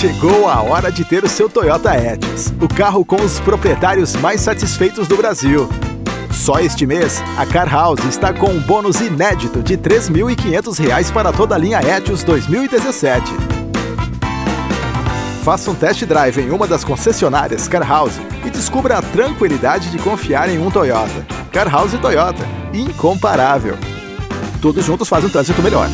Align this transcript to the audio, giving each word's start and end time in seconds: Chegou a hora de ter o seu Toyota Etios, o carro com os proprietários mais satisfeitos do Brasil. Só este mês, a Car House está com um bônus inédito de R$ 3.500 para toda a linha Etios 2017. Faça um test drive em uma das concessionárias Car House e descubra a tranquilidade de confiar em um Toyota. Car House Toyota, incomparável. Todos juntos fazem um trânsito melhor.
Chegou 0.00 0.48
a 0.48 0.62
hora 0.62 0.92
de 0.92 1.04
ter 1.04 1.24
o 1.24 1.28
seu 1.28 1.48
Toyota 1.48 1.92
Etios, 1.92 2.52
o 2.60 2.68
carro 2.72 3.04
com 3.04 3.16
os 3.16 3.40
proprietários 3.40 4.14
mais 4.14 4.40
satisfeitos 4.40 5.08
do 5.08 5.16
Brasil. 5.16 5.68
Só 6.30 6.60
este 6.60 6.86
mês, 6.86 7.20
a 7.36 7.44
Car 7.44 7.68
House 7.68 8.04
está 8.04 8.32
com 8.32 8.46
um 8.48 8.60
bônus 8.60 9.00
inédito 9.00 9.60
de 9.60 9.74
R$ 9.74 9.80
3.500 9.80 11.12
para 11.12 11.32
toda 11.32 11.56
a 11.56 11.58
linha 11.58 11.80
Etios 11.80 12.22
2017. 12.22 13.24
Faça 15.42 15.68
um 15.68 15.74
test 15.74 16.04
drive 16.04 16.42
em 16.42 16.50
uma 16.50 16.68
das 16.68 16.84
concessionárias 16.84 17.66
Car 17.66 17.84
House 17.84 18.20
e 18.46 18.50
descubra 18.50 18.98
a 18.98 19.02
tranquilidade 19.02 19.90
de 19.90 19.98
confiar 19.98 20.48
em 20.48 20.60
um 20.60 20.70
Toyota. 20.70 21.26
Car 21.50 21.68
House 21.68 21.98
Toyota, 22.00 22.46
incomparável. 22.72 23.76
Todos 24.62 24.84
juntos 24.84 25.08
fazem 25.08 25.28
um 25.28 25.32
trânsito 25.32 25.60
melhor. 25.60 25.88